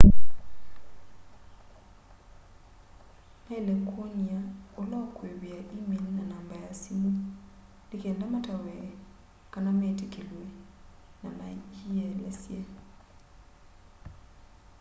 mailite 3.47 3.73
kwonia 3.89 4.39
ula 4.81 4.97
ukũivia 5.07 5.59
e-mail 5.77 6.03
na 6.17 6.23
namba 6.31 6.55
ya 6.63 6.71
simu 6.81 7.11
ni 7.87 7.95
kenda 8.01 8.25
matawe/ 8.33 8.75
metikilwe 9.79 10.45
na 11.21 11.29
menyielesye 11.39 12.59